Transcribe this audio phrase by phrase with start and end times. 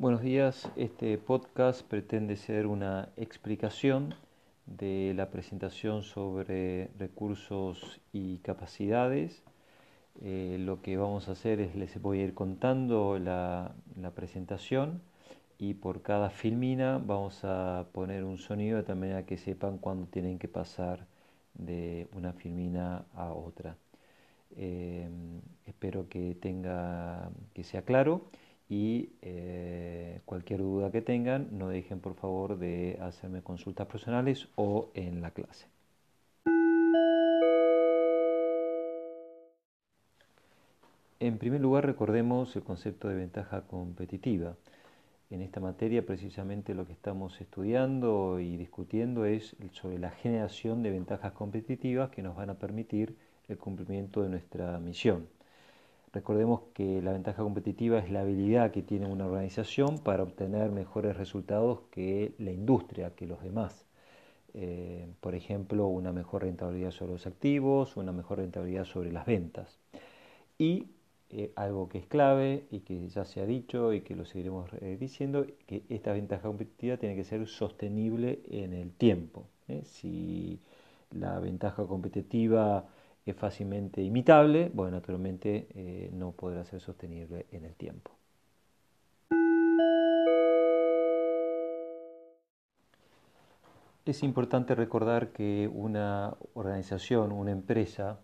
[0.00, 4.14] Buenos días, este podcast pretende ser una explicación
[4.64, 9.42] de la presentación sobre recursos y capacidades.
[10.22, 13.74] Eh, lo que vamos a hacer es les voy a ir contando la,
[14.14, 15.02] presentación
[15.58, 20.06] y por cada filmina vamos a poner un sonido de tal manera que sepan cuándo
[20.06, 21.06] tienen que pasar
[21.52, 23.76] de una filmina a otra.
[24.56, 25.10] Eh,
[25.66, 28.30] espero que tenga que sea claro
[28.70, 34.90] y eh, cualquier duda que tengan no dejen por favor de hacerme consultas personales o
[34.94, 35.66] en la clase.
[41.18, 44.54] En primer lugar recordemos el concepto de ventaja competitiva.
[45.30, 50.90] En esta materia precisamente lo que estamos estudiando y discutiendo es sobre la generación de
[50.90, 53.16] ventajas competitivas que nos van a permitir
[53.48, 55.26] el cumplimiento de nuestra misión.
[56.12, 61.16] Recordemos que la ventaja competitiva es la habilidad que tiene una organización para obtener mejores
[61.16, 63.86] resultados que la industria, que los demás.
[64.54, 69.78] Eh, por ejemplo, una mejor rentabilidad sobre los activos, una mejor rentabilidad sobre las ventas.
[70.58, 70.86] Y
[71.30, 74.68] eh, algo que es clave y que ya se ha dicho y que lo seguiremos
[74.80, 79.46] eh, diciendo, que esta ventaja competitiva tiene que ser sostenible en el tiempo.
[79.84, 80.58] Si
[81.12, 82.88] la ventaja competitiva
[83.26, 88.12] es fácilmente imitable, bueno, naturalmente eh, no podrá ser sostenible en el tiempo.
[94.06, 98.18] Es importante recordar que una organización, una empresa,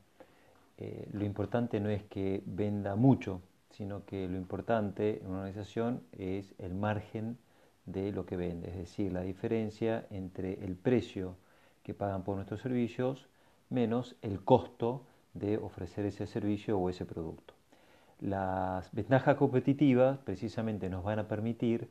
[0.78, 6.02] eh, lo importante no es que venda mucho, sino que lo importante en una organización
[6.12, 7.38] es el margen
[7.84, 11.36] de lo que vende, es decir, la diferencia entre el precio
[11.82, 13.28] que pagan por nuestros servicios
[13.70, 15.02] menos el costo
[15.34, 17.54] de ofrecer ese servicio o ese producto.
[18.20, 21.90] Las ventajas competitivas precisamente nos van a permitir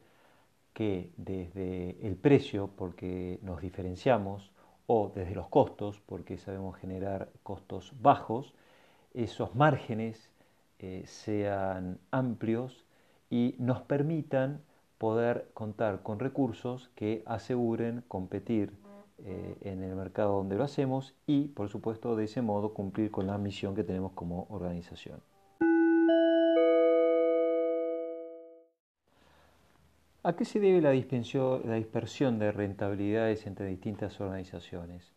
[0.73, 4.51] que desde el precio, porque nos diferenciamos,
[4.87, 8.53] o desde los costos, porque sabemos generar costos bajos,
[9.13, 10.29] esos márgenes
[10.79, 12.85] eh, sean amplios
[13.29, 14.61] y nos permitan
[14.97, 18.73] poder contar con recursos que aseguren competir
[19.23, 23.27] eh, en el mercado donde lo hacemos y, por supuesto, de ese modo cumplir con
[23.27, 25.21] la misión que tenemos como organización.
[30.25, 35.13] ¿A qué se debe la, dispersión de rentabilidades entre distintas organizaciones?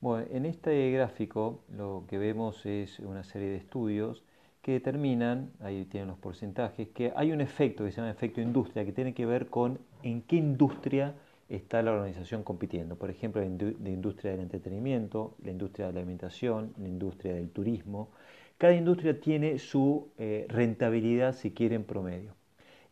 [0.00, 4.24] Bueno, en este gráfico lo que vemos es una serie de estudios
[4.60, 8.84] que determinan, ahí tienen los porcentajes, que hay un efecto que se llama efecto industria,
[8.84, 11.14] que tiene que ver con en qué industria
[11.50, 12.96] está la organización compitiendo.
[12.96, 18.08] Por ejemplo, la industria del entretenimiento, la industria de la alimentación, la industria del turismo.
[18.56, 22.34] Cada industria tiene su eh, rentabilidad, si quieren, promedio.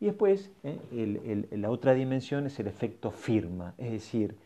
[0.01, 4.37] Y después, eh, la otra dimensión es el efecto firma, es decir,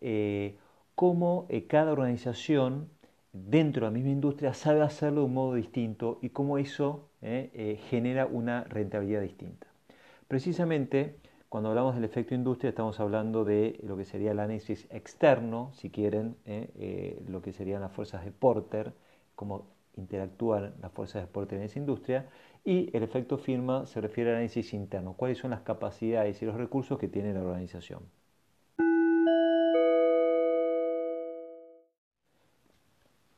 [0.00, 0.56] eh,
[0.94, 2.88] cómo cada organización
[3.32, 8.26] dentro de la misma industria sabe hacerlo de un modo distinto y cómo eso genera
[8.26, 9.68] una rentabilidad distinta.
[10.26, 11.16] Precisamente,
[11.48, 15.88] cuando hablamos del efecto industria estamos hablando de lo que sería el análisis externo, si
[15.88, 18.92] quieren, eh, eh, lo que serían las fuerzas de Porter,
[19.34, 19.66] cómo
[19.96, 22.28] interactúan las fuerzas de Porter en esa industria,
[22.64, 26.54] y el efecto firma se refiere al análisis interno, cuáles son las capacidades y los
[26.54, 28.02] recursos que tiene la organización.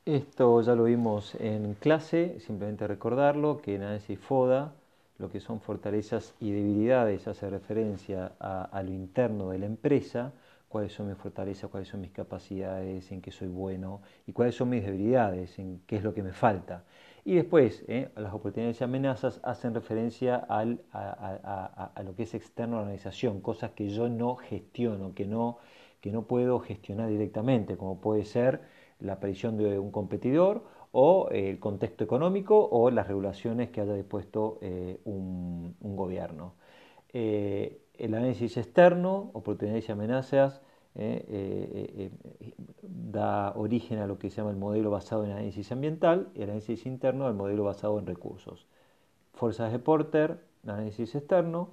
[0.05, 4.73] Esto ya lo vimos en clase, simplemente recordarlo, que en análisis FODA
[5.21, 10.33] lo que son fortalezas y debilidades hace referencia a, lo interno de la empresa,
[10.67, 14.71] cuáles son mis fortalezas, cuáles son mis capacidades, en qué soy bueno y cuáles son
[14.71, 16.85] mis debilidades, en qué es lo que me falta.
[17.23, 22.77] Y después, eh, las oportunidades y amenazas hacen referencia al, a, lo que es externo
[22.77, 25.59] a la organización, cosas que yo no gestiono, que no,
[26.01, 28.63] que no puedo gestionar directamente, como puede ser
[29.01, 34.59] la aparición de un competidor o el contexto económico o las regulaciones que haya dispuesto
[34.61, 36.55] eh, un, gobierno.
[37.13, 40.63] Eh, el análisis externo, oportunidades y amenazas,
[40.97, 42.11] eh,
[42.83, 46.51] da origen a lo que se llama el modelo basado en análisis ambiental y el
[46.51, 48.67] análisis interno al modelo basado en recursos.
[49.35, 51.71] Fuerzas de Porter, análisis externo,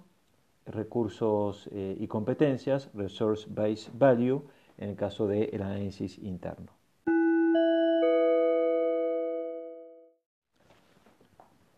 [0.65, 4.43] recursos y competencias, Resource Based Value,
[4.77, 6.76] en el caso del análisis interno.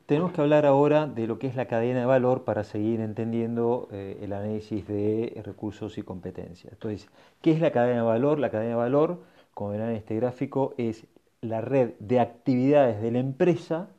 [0.10, 3.88] Tenemos que hablar ahora de lo que es la cadena de valor para seguir entendiendo
[3.92, 6.74] eh, el análisis de recursos y competencias.
[6.74, 7.08] Entonces,
[7.44, 8.40] ¿qué es la cadena de valor?
[8.40, 9.22] La cadena de valor,
[9.54, 11.06] como verán en este gráfico, es
[11.42, 13.90] la red de actividades de la empresa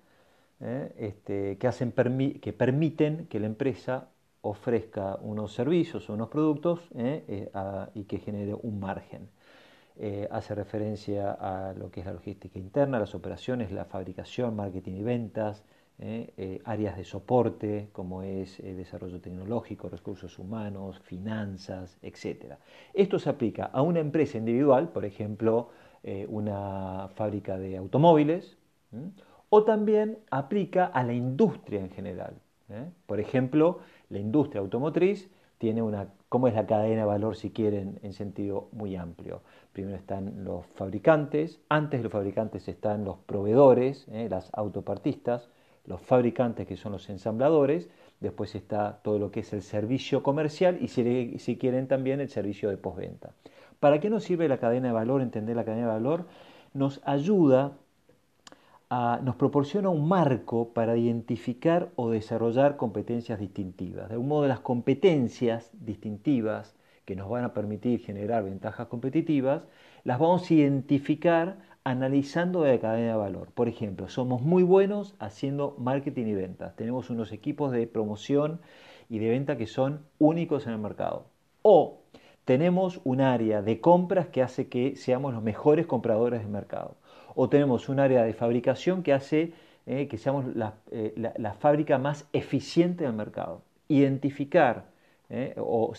[0.58, 4.08] eh, este, que, hacen que permiten que la empresa
[4.40, 6.80] ofrezca unos servicios o unos productos
[7.94, 9.28] y que genere un margen.
[10.32, 15.02] hace referencia a lo que es la logística interna, las operaciones, la fabricación, marketing y
[15.04, 15.62] ventas,
[16.00, 16.32] ¿eh?
[16.36, 22.54] Eh, áreas de soporte como es el desarrollo tecnológico, recursos humanos, finanzas, etc.
[22.94, 25.68] Esto se aplica a una empresa individual, por ejemplo,
[26.02, 28.56] eh, una fábrica de automóviles,
[29.50, 32.34] o también aplica a la industria en general.
[33.06, 37.98] Por ejemplo, la industria automotriz tiene una, ¿cómo es la cadena de valor si quieren
[38.02, 39.42] en sentido muy amplio?
[39.72, 45.50] Primero están los fabricantes, antes de los fabricantes están los proveedores, las autopartistas,
[45.90, 47.90] los fabricantes que son los ensambladores,
[48.20, 52.70] después está todo lo que es el servicio comercial y si, quieren también el servicio
[52.70, 53.32] de postventa.
[53.80, 55.20] ¿Para qué nos sirve la cadena de valor?
[55.20, 56.26] Entender la cadena de valor
[56.74, 57.72] nos ayuda
[58.88, 64.10] a, nos proporciona un marco para identificar o desarrollar competencias distintivas.
[64.10, 69.66] De un modo, las competencias distintivas que nos van a permitir generar ventajas competitivas,
[70.04, 73.48] las vamos a identificar analizando la cadena de valor.
[73.52, 76.76] Por ejemplo, somos muy buenos haciendo marketing y ventas.
[76.76, 78.60] Tenemos unos equipos de promoción
[79.08, 81.26] y de venta que son únicos en el mercado.
[81.62, 82.00] O
[82.44, 86.96] tenemos un área de compras que hace que seamos los mejores compradores del mercado.
[87.34, 89.52] O tenemos un área de fabricación que hace
[89.86, 90.44] eh, que seamos
[90.90, 93.62] eh, la, fábrica más eficiente del mercado.
[93.88, 94.84] Identificar
[95.30, 95.92] eh, o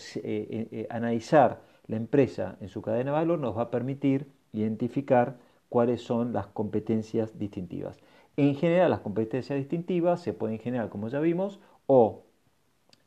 [0.88, 5.36] analizar la empresa en su cadena de valor nos va a permitir identificar
[5.72, 7.96] cuáles son las competencias distintivas.
[8.36, 12.24] En general, las competencias distintivas se pueden generar, como ya vimos, o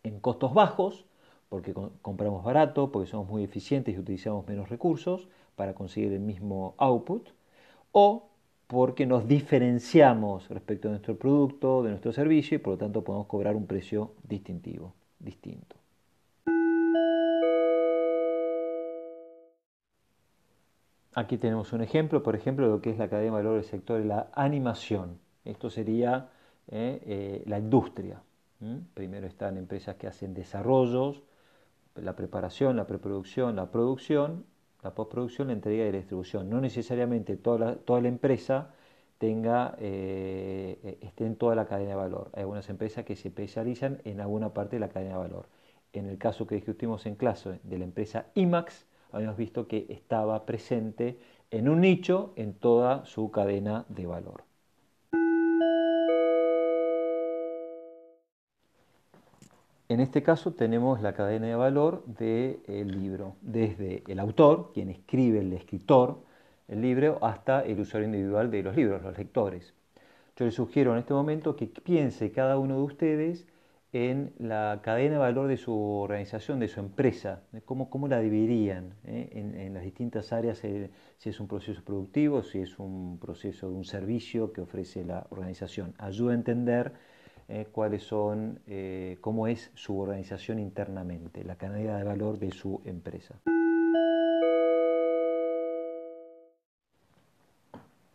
[0.01, 1.05] en costos bajos,
[1.47, 6.73] porque compramos barato, porque somos muy eficientes y utilizamos menos recursos para conseguir el mismo
[6.79, 7.29] output,
[7.91, 8.29] o
[8.65, 13.27] porque nos diferenciamos respecto a nuestro producto, de nuestro servicio y por lo tanto podemos
[13.27, 15.84] cobrar un precio distintivo, distinto.
[21.17, 23.63] Aquí tenemos un ejemplo, por ejemplo, de lo que es la cadena de valor del
[23.63, 25.17] sector de la animación.
[25.45, 26.27] Esto sería
[26.67, 28.21] eh, eh, la industria.
[28.93, 31.23] Primero están empresas que hacen desarrollos,
[31.95, 34.43] la preparación, la preproducción, la producción,
[34.83, 36.49] la postproducción, la entrega y la distribución.
[36.49, 38.73] No necesariamente toda la, empresa
[39.17, 42.29] tenga, eh, esté en toda la cadena de valor.
[42.33, 45.45] Hay algunas empresas que se especializan en alguna parte de la cadena de valor.
[45.93, 48.85] En el caso que discutimos en clase de la empresa IMAX,
[49.15, 51.17] habíamos visto que estaba presente
[51.49, 54.43] en un nicho en toda su cadena de valor.
[59.87, 65.39] En este caso tenemos la cadena de valor del libro, desde el autor, quien escribe,
[65.39, 66.17] el escritor,
[66.67, 69.73] el libro, hasta el usuario individual de los libros, los lectores.
[70.35, 73.47] Yo les sugiero en este momento que piense cada uno de ustedes
[73.95, 78.93] en la cadena de valor de su organización, de su empresa, cómo, cómo la dividirían
[79.05, 79.29] eh?
[79.31, 83.75] en, las distintas áreas, eh, si es un proceso productivo, si es un proceso de
[83.75, 85.93] un servicio que ofrece la organización.
[85.97, 86.91] Ayuda a entender
[87.47, 88.59] eh, cuáles son,
[89.21, 93.39] cómo es su organización internamente, la cadena de valor de su empresa.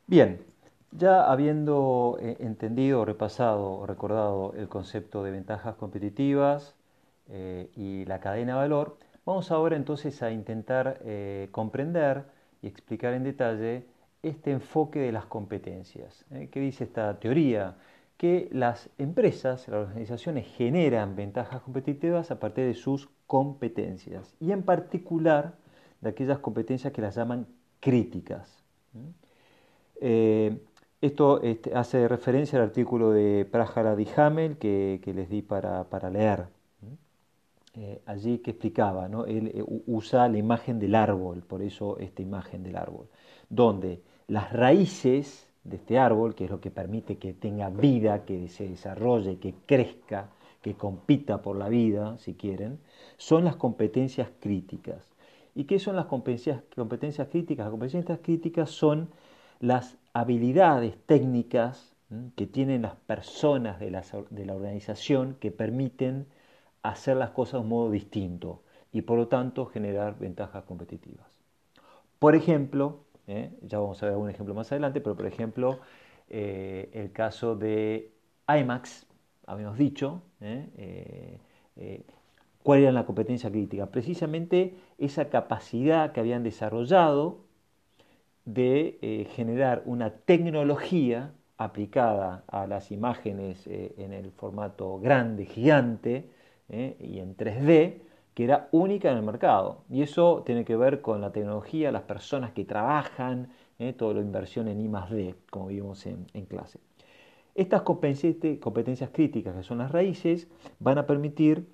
[0.06, 0.49] Bien,
[0.92, 6.74] ya habiendo eh, entendido, repasado, recordado el concepto de ventajas competitivas
[7.28, 12.24] eh, y la cadena de valor, vamos ahora entonces a intentar eh, comprender
[12.62, 13.86] y explicar en detalle
[14.22, 16.26] este enfoque de las competencias.
[16.50, 17.76] ¿Qué dice esta teoría?
[18.18, 24.62] Que las empresas, las organizaciones generan ventajas competitivas a partir de sus competencias y en
[24.62, 25.54] particular
[26.02, 27.46] de aquellas competencias que las llaman
[27.80, 28.62] críticas.
[31.00, 36.48] Esto este, hace referencia al artículo de Prajara Hamel que, les di para, leer.
[37.74, 39.26] Eh, allí que explicaba, ¿no?
[39.26, 43.06] él eh, usa la imagen del árbol, por eso esta imagen del árbol,
[43.48, 48.48] donde las raíces de este árbol, que es lo que permite que tenga vida, que
[48.48, 50.30] se desarrolle, que crezca,
[50.62, 52.80] que compita por la vida, si quieren,
[53.16, 54.98] son las competencias críticas.
[55.54, 57.66] ¿Y qué son las competencias, competencias críticas?
[57.66, 59.08] Las competencias críticas son
[59.60, 61.94] las habilidades técnicas
[62.34, 64.02] que tienen las personas de la,
[64.54, 66.26] organización que permiten
[66.82, 71.26] hacer las cosas de un modo distinto y por lo tanto generar ventajas competitivas.
[72.18, 73.52] Por ejemplo, ¿eh?
[73.62, 75.78] ya vamos a ver un ejemplo más adelante, pero por ejemplo,
[76.28, 78.12] eh, el caso de
[78.48, 79.06] IMAX,
[79.46, 81.38] habíamos dicho, ¿eh?
[82.64, 83.86] ¿cuál era la competencia crítica?
[83.86, 87.49] Precisamente esa capacidad que habían desarrollado
[88.44, 96.30] de eh, generar una tecnología aplicada a las imágenes eh, en el formato grande, gigante,
[96.72, 97.94] y en 3D
[98.32, 99.82] que era única en el mercado.
[99.90, 103.48] Y eso tiene que ver con la tecnología, las personas que trabajan,
[103.96, 106.78] toda la inversión en I D, como vimos en, clase.
[107.56, 110.46] Estas competencias críticas, que son las raíces,
[110.78, 111.66] van a permitir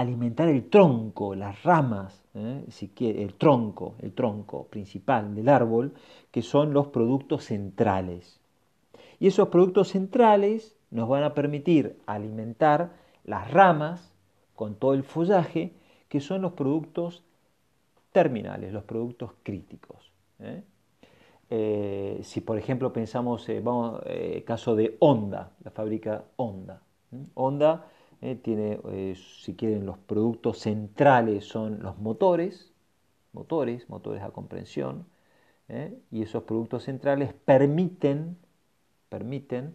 [0.00, 2.22] alimentar el tronco, las ramas,
[2.68, 5.94] si quiere, el tronco, el tronco principal del árbol,
[6.30, 8.40] que son los productos centrales.
[9.18, 12.92] Y esos productos centrales nos van a permitir alimentar
[13.24, 14.12] las ramas
[14.54, 15.72] con todo el follaje,
[16.08, 17.24] que son los productos
[18.12, 20.10] terminales, los productos críticos.
[20.40, 20.62] ¿eh?
[21.48, 24.00] Eh, si por ejemplo pensamos, eh, vamos,
[24.44, 26.82] caso de Honda, la fábrica Honda.
[27.34, 27.86] Honda
[28.42, 28.80] tiene,
[29.14, 32.72] si quieren, los productos centrales son los motores,
[33.32, 35.06] motores, motores a comprensión,
[36.10, 38.36] y esos productos centrales permiten
[39.08, 39.74] permiten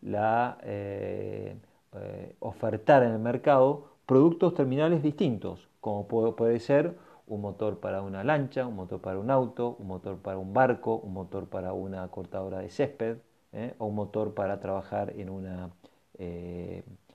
[0.00, 1.56] la, eh,
[1.94, 6.96] eh, ofertar en el mercado productos terminales distintos, como puede, ser
[7.26, 10.96] un motor para una lancha, un motor para un auto, un motor para un barco,
[10.96, 13.18] un motor para una cortadora de césped
[13.52, 13.74] ¿eh?
[13.78, 15.70] o un motor para trabajar en una,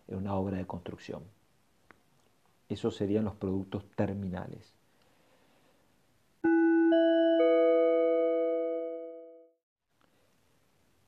[0.08, 1.24] en una obra de construcción.
[2.70, 4.78] Esos serían los productos terminales.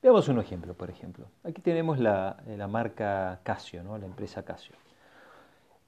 [0.02, 1.26] Veamos un ejemplo, por ejemplo.
[1.44, 3.98] Aquí tenemos la, marca Casio, ¿no?
[3.98, 4.74] la empresa Casio,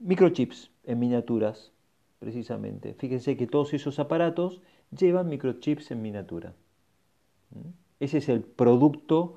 [0.03, 1.71] Microchips en miniaturas,
[2.17, 2.95] precisamente.
[2.95, 6.55] Fíjense que todos esos aparatos llevan microchips en miniatura.
[7.51, 7.69] ¿Mm?
[7.99, 9.35] Ese es el producto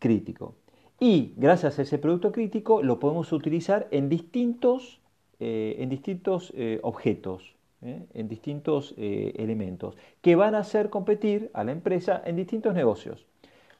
[0.00, 0.56] crítico.
[1.00, 5.00] Y gracias a ese producto crítico lo podemos utilizar en distintos,
[5.40, 8.04] eh, en distintos eh, objetos, ¿eh?
[8.14, 13.26] en distintos elementos, que van a hacer competir a la empresa en distintos negocios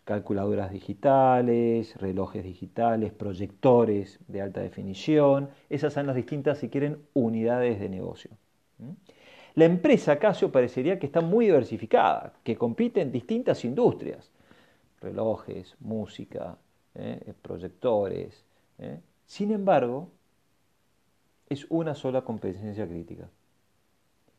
[0.05, 5.51] calculadoras digitales, relojes digitales, proyectores de alta definición.
[5.71, 8.31] Esas son las distintas, si quieren, unidades de negocio.
[9.55, 14.31] La empresa Casio parecería que está muy diversificada, que compite en distintas industrias.
[15.01, 16.57] Relojes, música,
[16.95, 17.33] ¿eh?
[17.43, 18.45] proyectores.
[18.79, 19.01] ¿eh?
[19.27, 20.11] Sin embargo,
[21.49, 23.29] es una sola competencia crítica.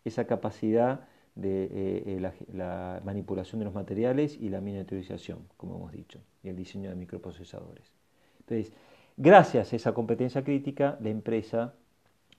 [0.03, 5.91] Esa capacidad de eh, eh, la, manipulación de los materiales y la miniaturización, como hemos
[5.91, 7.91] dicho, y el diseño de microprocesadores.
[8.39, 8.73] Entonces,
[9.17, 11.73] gracias a esa competencia crítica, la empresa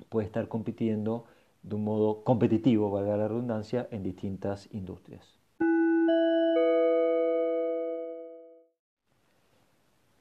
[0.08, 1.26] puede estar compitiendo
[1.62, 5.38] de un modo competitivo, valga la redundancia, en distintas industrias.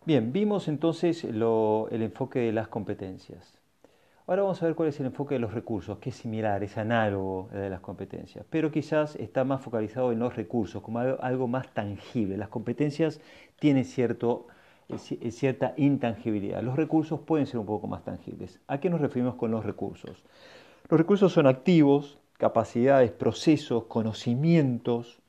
[0.06, 3.58] Bien, vimos entonces el enfoque de las competencias.
[4.28, 6.78] Ahora vamos a ver cuál es el enfoque de los recursos, que es similar, es
[6.78, 11.74] análogo de las competencias, pero quizás está más focalizado en los recursos, como algo más
[11.74, 12.36] tangible.
[12.36, 13.22] Las competencias
[13.60, 14.48] tienen cierto,
[14.90, 16.62] eh, eh, cierta intangibilidad.
[16.62, 18.60] Los recursos pueden ser un poco más tangibles.
[18.68, 20.26] ¿A qué nos referimos con los recursos?
[20.90, 25.22] Los recursos son activos, capacidades, procesos, conocimientos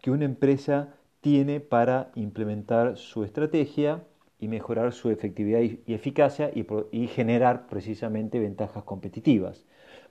[0.00, 4.04] que una empresa tiene para implementar su estrategia
[4.42, 9.64] y mejorar su efectividad y, eficacia y, generar precisamente ventajas competitivas.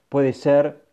[0.08, 0.86] Puede ser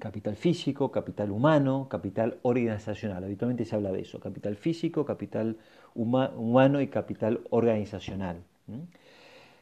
[0.00, 3.22] capital físico, capital humano, capital organizacional.
[3.22, 5.58] Habitualmente se habla de eso, capital físico, capital
[5.94, 8.42] humano y capital organizacional.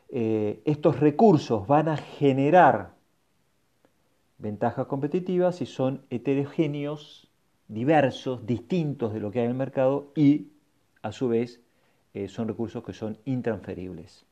[0.08, 2.94] Eh, estos recursos van a generar
[4.38, 7.28] ventajas competitivas si son heterogéneos,
[7.68, 10.48] diversos, distintos de lo que hay en el mercado y
[11.02, 11.60] a su vez
[12.14, 14.24] eh, son recursos que son intransferibles.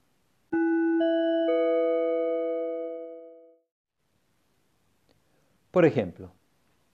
[5.73, 6.31] Por ejemplo,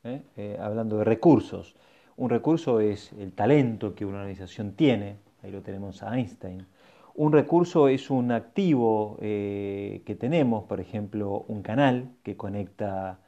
[0.05, 0.23] ¿eh?
[0.37, 1.77] Eh, hablando de recursos,
[2.17, 6.67] un recurso es el talento que una organización tiene, ahí lo tenemos a Einstein.
[7.15, 13.19] Un recurso es un activo que tenemos, por ejemplo, un canal que conecta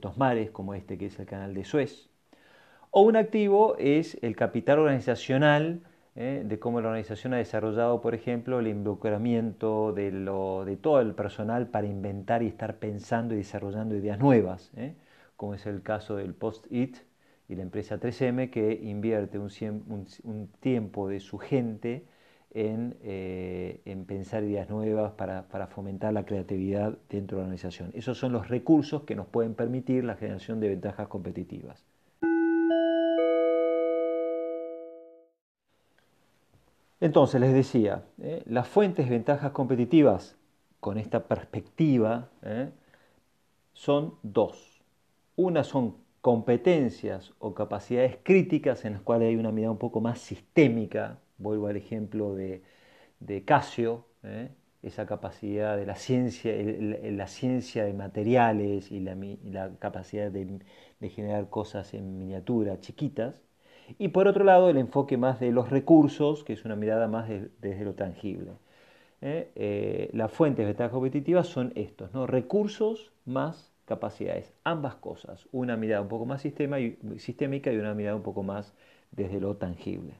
[0.00, 2.08] dos mares, como este que es el canal de Suez.
[2.90, 5.82] O un activo es el capital organizacional
[6.16, 6.42] ¿eh?
[6.44, 11.68] de cómo la organización ha desarrollado, por ejemplo, el involucramiento de, de todo el personal
[11.68, 14.94] para inventar y estar pensando y desarrollando ideas nuevas, ¿eh?
[15.36, 16.96] como es el caso del Post-it
[17.48, 22.06] y la empresa 3M, que invierte un, tiempo de su gente
[22.50, 27.90] en, eh, pensar ideas nuevas para, para, fomentar la creatividad dentro de la organización.
[27.94, 31.84] Esos son los recursos que nos pueden permitir la generación de ventajas competitivas.
[37.04, 38.42] Entonces, les decía, ¿eh?
[38.46, 40.38] las fuentes de ventajas competitivas
[40.80, 42.70] con esta perspectiva ¿eh?
[43.74, 44.80] son dos.
[45.36, 50.18] Una son competencias o capacidades críticas en las cuales hay una mirada un poco más
[50.18, 51.18] sistémica.
[51.36, 52.62] Vuelvo al ejemplo de,
[53.44, 54.48] Casio, ¿eh?
[54.82, 61.92] esa capacidad de la ciencia, la ciencia de materiales y la, capacidad de generar cosas
[61.92, 63.44] en miniatura chiquitas.
[63.98, 67.28] Y por otro lado, el enfoque más de los recursos, que es una mirada más
[67.28, 68.52] desde lo tangible.
[69.20, 69.50] ¿eh?
[69.54, 72.26] Eh, las fuentes de ventaja competitiva son estos, ¿no?
[72.26, 78.22] recursos más capacidades, ambas cosas, una mirada un poco más sistémica y una mirada un
[78.22, 78.74] poco más
[79.12, 80.14] desde lo tangible.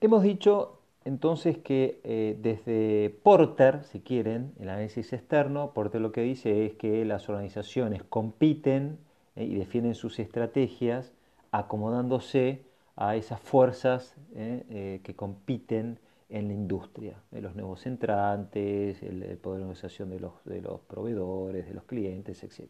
[0.00, 0.75] Hemos dicho
[1.06, 6.74] entonces que eh, desde Porter, si quieren, el análisis externo, Porter lo que dice es
[6.74, 8.98] que las organizaciones compiten
[9.36, 11.12] eh, y defienden sus estrategias
[11.52, 12.64] acomodándose
[12.96, 19.64] a esas fuerzas eh, que compiten en la industria, los nuevos entrantes, el, poder de
[19.64, 22.68] organización de los, de los proveedores, de los clientes, etc.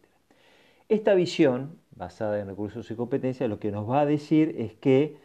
[0.90, 5.16] Esta visión, basada en recursos y competencias, lo que nos va a decir es que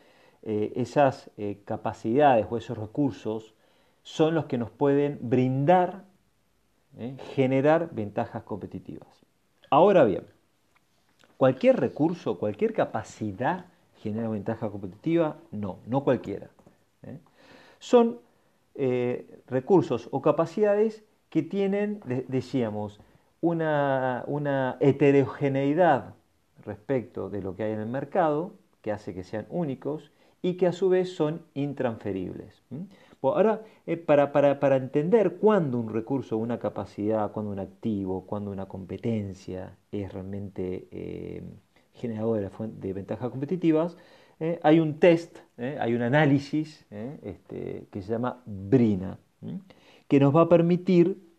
[0.44, 3.54] eh, esas eh, capacidades o esos recursos
[4.02, 6.04] son los que nos pueden brindar,
[6.98, 9.08] eh, generar ventajas competitivas.
[9.70, 10.24] Ahora bien,
[11.38, 13.66] cualquier recurso, cualquier capacidad
[13.98, 16.50] genera ventaja competitiva, no, no cualquiera.
[17.78, 18.20] Son
[19.48, 23.00] recursos o capacidades que tienen, decíamos,
[23.42, 26.16] una, una heterogeneidad
[26.66, 30.68] respecto de lo que hay en el mercado, que hace que sean únicos, y que
[30.68, 32.64] a su vez son intransferibles.
[33.22, 39.78] ahora, eh, para, entender cuándo un recurso, una capacidad, cuándo un activo, cuándo una competencia
[39.92, 41.44] es realmente eh,
[41.94, 43.98] generador de, ventajas competitivas,
[44.40, 49.20] eh, hay un test, hay un análisis este, que se llama BRINA,
[50.08, 51.31] que nos va a permitir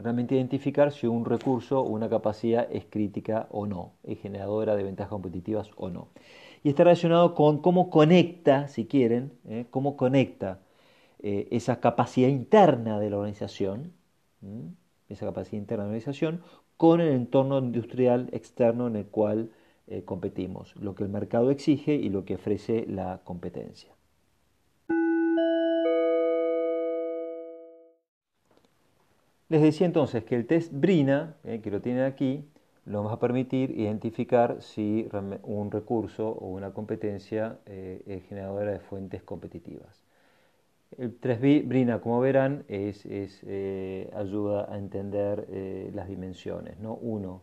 [0.00, 4.84] realmente identificar si un recurso o una capacidad es crítica o no, es generadora de
[4.84, 6.08] ventajas competitivas o no
[6.62, 9.66] y está relacionado con cómo conecta, si quieren, ¿eh?
[9.70, 10.60] cómo conecta
[11.20, 13.92] eh, esa capacidad interna de la organización,
[15.08, 16.42] esa capacidad interna de la organización,
[16.76, 19.50] con el entorno industrial externo en el cual
[19.86, 23.90] eh, competimos, lo que el mercado exige y lo que ofrece la competencia.
[29.50, 32.48] Les decía entonces que el test Brina, que lo tienen aquí,
[32.86, 35.08] nos va a permitir identificar si
[35.42, 40.04] un recurso o una competencia eh, es generadora de fuentes competitivas.
[40.96, 46.78] El 3B Brina, como verán, es, eh, ayuda a entender eh, las dimensiones.
[46.78, 46.94] ¿no?
[46.94, 47.42] Uno,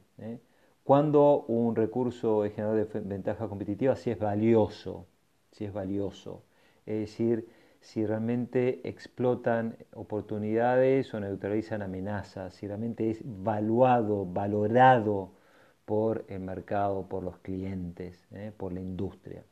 [0.84, 5.06] cuando un recurso es generador de ventaja competitiva, si es valioso,
[5.52, 6.43] si es valioso.
[6.86, 7.50] Es decir,
[7.82, 15.32] si realmente explotan oportunidades o neutralizan amenazas, si realmente es valuado, valorado
[15.86, 18.52] por el mercado, por los clientes, ¿eh?
[18.56, 19.44] por la industria.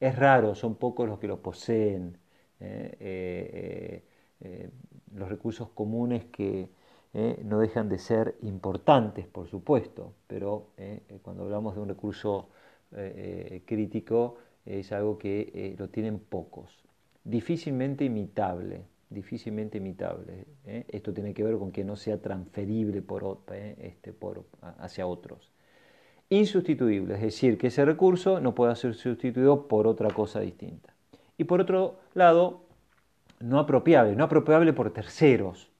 [0.00, 2.18] Es raro, son pocos los que lo poseen.
[2.60, 4.02] ¿eh?
[4.40, 4.70] Eh,
[5.14, 6.68] los recursos comunes que
[7.44, 10.70] no dejan de ser importantes, por supuesto, pero
[11.22, 12.48] cuando hablamos de un recurso
[13.64, 16.83] crítico es algo que lo tienen pocos.
[17.24, 20.46] Difícilmente imitable, difícilmente imitable.
[20.64, 24.44] Esto tiene que ver con que no sea transferible por, este, por,
[24.78, 25.54] hacia otros
[26.30, 30.94] insustituible, es decir, que ese recurso no pueda ser sustituido por otra cosa distinta.
[31.36, 32.62] Y por otro lado,
[33.40, 35.70] no apropiable, no apropiable por terceros.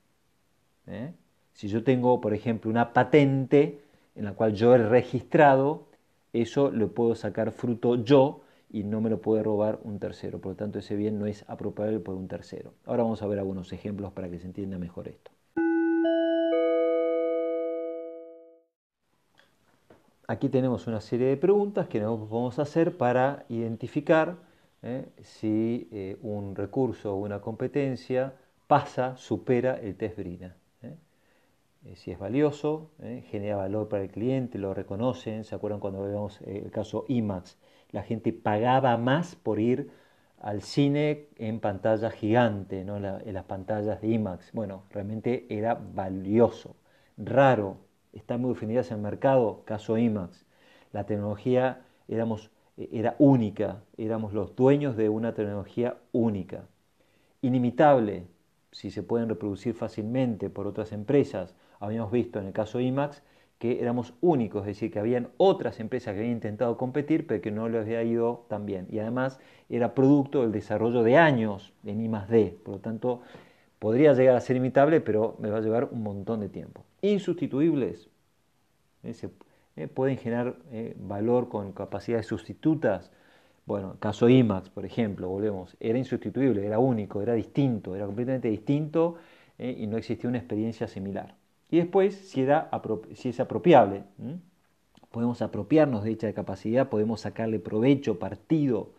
[0.86, 1.12] ¿eh?
[1.52, 3.80] Si yo tengo, por ejemplo, una patente
[4.14, 5.86] en la cual yo he registrado,
[6.32, 8.42] eso lo puedo sacar fruto yo
[8.74, 10.40] y no me lo puede robar un tercero.
[10.40, 12.74] Por lo tanto, ese bien no es apropiable por un tercero.
[12.84, 15.30] Ahora vamos a ver algunos ejemplos para que se entienda mejor esto.
[20.26, 24.36] aquí tenemos una serie de preguntas que nos vamos a hacer para identificar
[24.82, 28.34] eh, si eh, un recurso o una competencia
[28.66, 30.56] pasa, supera el test Brina.
[30.82, 31.96] Eh.
[31.96, 32.90] si es valioso,
[33.30, 35.44] genera valor para el cliente, lo reconocen.
[35.44, 37.56] ¿Se acuerdan cuando eh, el caso IMAX?
[37.94, 39.88] La gente pagaba más por ir
[40.40, 42.96] al cine en pantalla gigante, ¿no?
[42.96, 44.50] en las pantallas de IMAX.
[44.52, 46.74] Bueno, realmente era valioso,
[47.16, 47.76] raro,
[48.12, 50.44] está muy definidas en el mercado, caso IMAX.
[50.90, 56.64] La tecnología éramos, era única, éramos los dueños de una tecnología única,
[57.42, 58.26] inimitable,
[58.72, 61.54] si se pueden reproducir fácilmente por otras empresas.
[61.78, 63.22] Habíamos visto en el caso IMAX
[63.58, 67.50] que éramos únicos, es decir, que habían otras empresas que habían intentado competir, pero que
[67.50, 68.86] no les había ido tan bien.
[68.90, 69.38] Y además
[69.68, 73.22] era producto del desarrollo de años en I+D, por lo tanto
[73.78, 76.84] podría llegar a ser imitable, pero me va a llevar un montón de tiempo.
[77.02, 78.08] Insustituibles,
[79.02, 79.14] ¿eh?
[79.76, 79.88] ¿eh?
[79.88, 83.10] pueden generar eh, valor con capacidades sustitutas.
[83.66, 89.16] Bueno, caso IMAX, por ejemplo, volvemos, era insustituible, era único, era distinto, era completamente distinto
[89.56, 91.36] y no existía una experiencia similar.
[91.74, 92.42] Y después, si,
[93.28, 94.04] es apropiable,
[95.10, 98.90] podemos apropiarnos de dicha capacidad, podemos sacarle provecho, partido.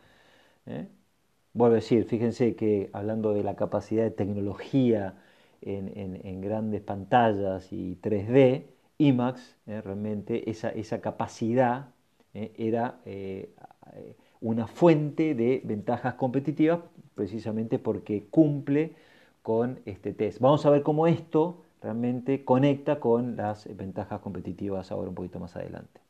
[1.53, 5.13] Vuelvo a decir, fíjense que hablando de la capacidad de tecnología
[5.61, 8.65] en grandes pantallas y 3D,
[8.97, 11.91] IMAX, eh, realmente esa, esa capacidad
[12.33, 13.53] eh, era eh,
[14.41, 16.81] una fuente de ventajas competitivas
[17.13, 18.95] precisamente porque cumple
[19.43, 20.39] con este test.
[20.39, 25.55] Vamos a ver cómo esto realmente conecta con las ventajas competitivas ahora un poquito más
[25.55, 26.01] adelante.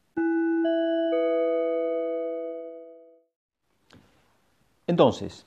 [4.88, 5.46] Entonces,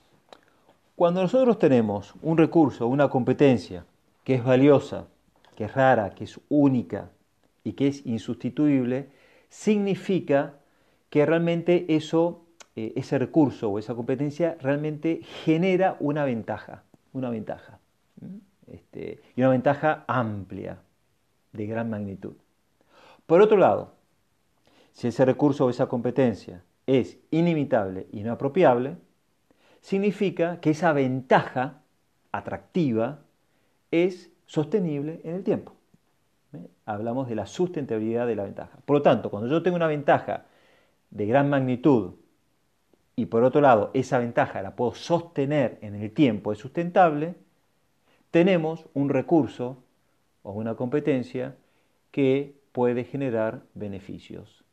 [0.95, 3.85] cuando nosotros tenemos un recurso, una competencia
[4.23, 5.07] que es valiosa,
[5.55, 7.09] que es rara, que es única,
[7.63, 9.09] y que es insustituible,
[9.49, 10.59] significa
[11.09, 17.79] que realmente eso, eh, ese recurso o esa competencia realmente genera una ventaja, una ventaja,
[18.71, 20.79] este, y una ventaja amplia,
[21.53, 22.33] de gran magnitud.
[23.25, 23.93] Por otro lado,
[24.93, 28.97] si ese recurso o esa competencia es inimitable y no apropiable,
[29.81, 31.81] significa que esa ventaja
[32.31, 33.19] atractiva
[33.91, 35.73] es sostenible en el tiempo.
[36.53, 36.67] ¿eh?
[36.85, 38.77] Hablamos de la sustentabilidad de la ventaja.
[38.85, 40.45] Por lo tanto, cuando yo tengo una ventaja
[41.11, 42.15] de gran magnitud
[43.15, 47.35] y por otro lado esa ventaja la puedo sostener en el tiempo, es sustentable,
[48.31, 49.77] tenemos un recurso
[50.43, 51.55] o una competencia
[52.11, 54.63] que puede generar beneficios,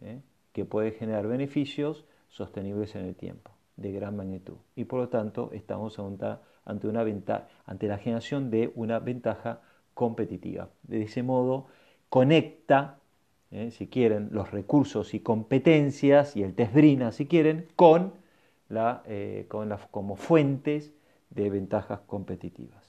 [0.00, 0.20] ¿eh?
[0.52, 4.56] que puede generar beneficios sostenibles en el tiempo, de gran magnitud.
[4.76, 7.04] Y por lo tanto estamos ante, una
[7.66, 9.60] ante la generación de una ventaja
[9.94, 10.70] competitiva.
[10.82, 11.66] De ese modo,
[12.08, 12.98] conecta,
[13.50, 18.14] eh, si quieren, los recursos y competencias y el test BRINA, si quieren, con,
[18.68, 19.46] la, eh,
[19.90, 20.92] como fuentes
[21.30, 22.81] de ventajas competitivas.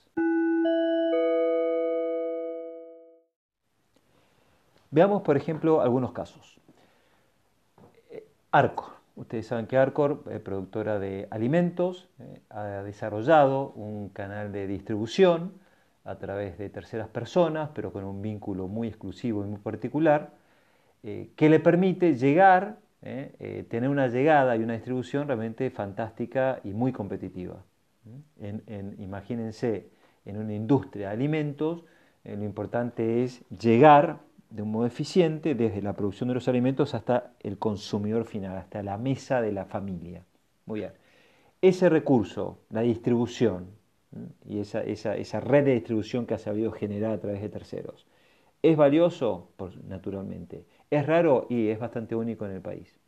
[4.94, 6.60] Veamos, por ejemplo, algunos casos.
[8.12, 8.94] Eh, Arcor.
[9.16, 12.10] Ustedes saben que Arcor, productora de alimentos,
[12.50, 15.54] ha desarrollado un canal de distribución
[16.06, 20.32] a través de terceras personas, pero con un vínculo muy exclusivo y muy particular,
[21.04, 26.60] eh, que le permite llegar, eh, eh, tener una llegada y una distribución realmente fantástica
[26.64, 27.64] y muy competitiva.
[28.98, 29.90] imagínense,
[30.26, 31.84] en una industria de alimentos,
[32.26, 34.20] lo importante es llegar
[34.54, 38.84] de un modo eficiente desde la producción de los alimentos hasta el consumidor final, hasta
[38.84, 40.24] la mesa de la familia.
[40.68, 40.92] Muy bien.
[41.60, 43.66] Ese recurso, la distribución,
[44.48, 48.06] y esa, esa, red de distribución que ha sabido generar a través de terceros.
[48.62, 49.50] ¿Es valioso?
[49.88, 50.66] naturalmente.
[50.92, 51.48] ¿Es raro?
[51.50, 53.00] Y es bastante único en el país.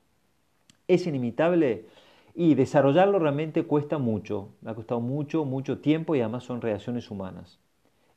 [0.88, 1.86] ¿Es inimitable?
[2.34, 4.50] Y desarrollarlo realmente cuesta mucho.
[4.66, 7.60] Ha costado mucho, mucho tiempo y además son reacciones humanas.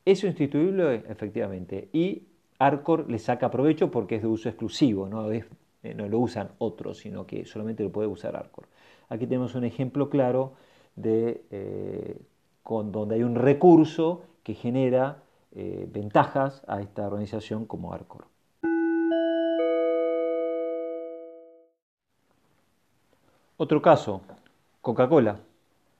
[0.06, 1.04] ¿Es instituible?
[1.10, 1.90] Efectivamente.
[1.92, 2.22] Y
[2.58, 5.44] Arcor le saca provecho porque es de uso exclusivo, no, eh,
[5.94, 8.66] no lo usan otros, sino que solamente lo puede usar Arcor.
[9.08, 10.54] Aquí tenemos un ejemplo claro
[10.96, 12.20] de eh,
[12.68, 18.26] donde hay un recurso que genera eh, ventajas a esta organización como Arcor.
[23.56, 24.20] Otro caso,
[24.82, 25.40] Coca-Cola.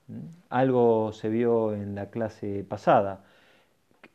[0.07, 0.19] ¿Mm?
[0.49, 3.25] Algo se vio en la clase pasada.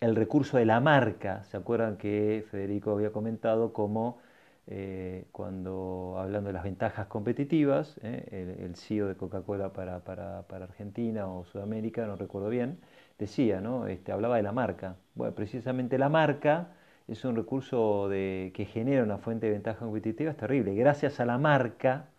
[0.04, 1.44] El recurso de la marca.
[1.44, 4.18] ¿Se acuerdan que Federico había comentado cómo
[4.66, 11.46] eh, cuando hablando de las ventajas competitivas, eh, el, CEO de Coca-Cola para, Argentina o
[11.46, 12.80] Sudamérica, no recuerdo bien,
[13.18, 13.86] decía, ¿no?
[13.86, 14.96] Este, hablaba de la marca.
[15.14, 16.68] Bueno, precisamente la marca
[17.08, 20.74] es un recurso de, que genera una fuente de ventaja competitiva, es terrible.
[20.74, 22.10] Gracias a la marca,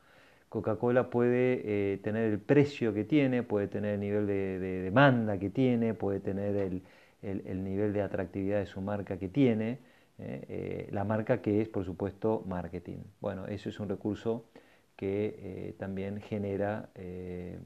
[0.50, 1.62] Coca-Cola puede
[1.93, 6.19] eh, tener el precio que tiene, puede tener el nivel de, demanda que tiene, puede
[6.19, 6.82] tener el,
[7.26, 9.80] el, nivel de atractividad de su marca que tiene,
[10.18, 13.00] eh, la marca que es, por supuesto, marketing.
[13.22, 14.46] Bueno, eso es un recurso
[14.96, 16.90] que también genera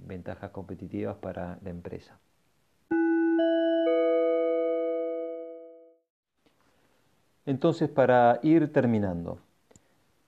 [0.08, 2.18] ventajas competitivas para la empresa.
[7.50, 9.40] Entonces, para ir terminando,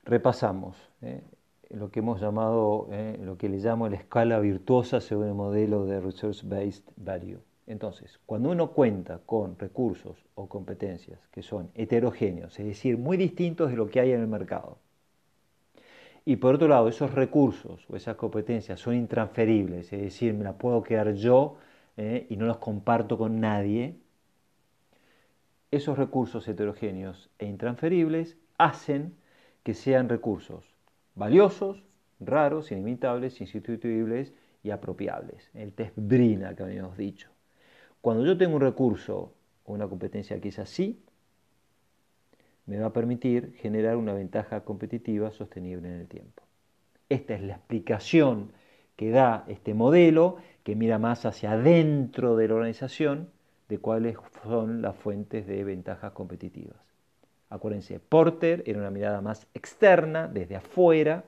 [0.06, 1.22] repasamos eh,
[1.70, 5.86] lo que hemos llamado, eh, lo que le llamo la escala virtuosa según el modelo
[5.86, 7.40] de Resource Based Value.
[7.68, 13.70] Entonces, cuando uno cuenta con recursos o competencias que son heterogéneos, es decir, muy distintos
[13.70, 14.78] de lo que hay en el mercado,
[16.26, 20.56] y por otro lado, esos recursos o esas competencias son intransferibles, es decir, me las
[20.56, 21.58] puedo quedar yo
[21.98, 23.96] eh, y no los comparto con nadie,
[25.72, 29.16] esos recursos heterogéneos e intransferibles hacen
[29.64, 30.72] que sean recursos
[31.16, 31.84] valiosos,
[32.20, 35.50] raros, inimitables, insustituibles y apropiables.
[35.54, 37.31] El test Brina que habíamos dicho.
[38.02, 39.34] Cuando yo tengo un recurso
[39.66, 41.00] o una competencia que es así,
[42.66, 46.44] me va a permitir generar una ventaja competitiva sostenible en el tiempo.
[47.10, 48.52] Esta es la explicación
[48.96, 53.30] que da este modelo que mira más hacia adentro de la organización
[53.68, 56.78] de cuáles son las fuentes de ventajas competitivas.
[57.50, 61.26] Acuérdense, Porter era una mirada más externa, desde afuera.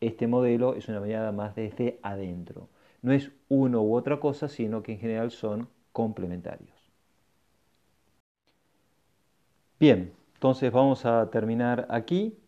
[0.00, 2.68] Este modelo es una mirada más desde adentro.
[3.04, 6.90] No es uno u otra cosa, sino que en general son complementarios.
[9.78, 12.38] Bien, entonces vamos a terminar aquí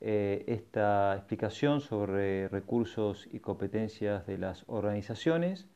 [0.00, 5.66] eh, esta explicación sobre recursos y competencias de las organizaciones,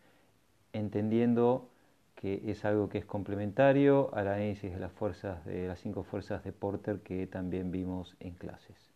[0.73, 1.69] entendiendo
[2.15, 6.45] que es algo que es complementario al análisis de las fuerzas de las cinco fuerzas
[6.45, 8.92] de Porter que también vimos en clases.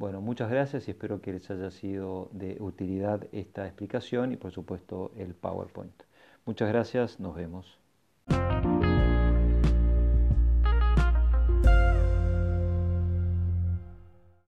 [0.00, 4.50] Bueno, muchas gracias y espero que les haya sido de utilidad esta explicación y por
[4.50, 6.04] supuesto el PowerPoint.
[6.46, 7.79] Muchas gracias, nos vemos.